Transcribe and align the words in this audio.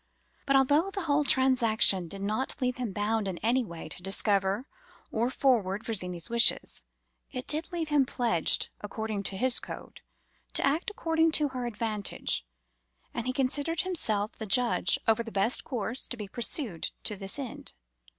But, 0.47 0.55
although 0.55 0.89
the 0.89 1.03
whole 1.03 1.23
transaction 1.23 2.07
did 2.07 2.23
not 2.23 2.59
leave 2.59 2.77
him 2.77 2.91
bound, 2.91 3.27
in 3.27 3.37
any 3.43 3.63
way, 3.63 3.87
to 3.87 4.01
discover 4.01 4.65
or 5.11 5.29
forward 5.29 5.83
Virginie's 5.83 6.27
wishes, 6.27 6.83
it 7.29 7.45
did 7.45 7.71
leave 7.71 7.89
him 7.89 8.07
pledged, 8.07 8.69
according 8.79 9.21
to 9.21 9.37
his 9.37 9.59
code, 9.59 10.01
to 10.53 10.65
act 10.65 10.89
according 10.89 11.33
to 11.33 11.49
her 11.49 11.67
advantage, 11.67 12.43
and 13.13 13.27
he 13.27 13.31
considered 13.31 13.81
himself 13.81 14.31
the 14.31 14.47
judge 14.47 14.97
of 15.05 15.17
the 15.23 15.31
best 15.31 15.63
course 15.63 16.07
to 16.07 16.17
be 16.17 16.27
pursued 16.27 16.91
to 17.03 17.15
this 17.15 17.37
end. 17.37 17.73